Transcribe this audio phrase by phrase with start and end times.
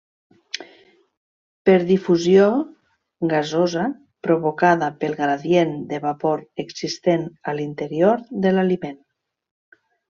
[1.69, 2.47] Per difusió
[3.35, 3.85] gasosa
[4.29, 9.01] provocada pel gradient de vapor existent a l'interior de l'aliment.